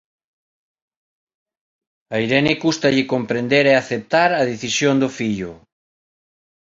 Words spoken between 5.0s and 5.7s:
do fillo.